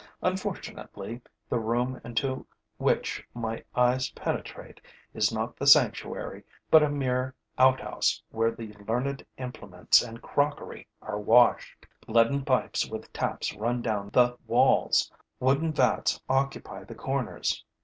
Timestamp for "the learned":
8.49-9.23